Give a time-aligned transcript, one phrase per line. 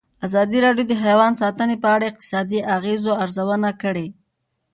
[0.25, 4.07] ازادي راډیو د حیوان ساتنه په اړه د اقتصادي اغېزو ارزونه کړې.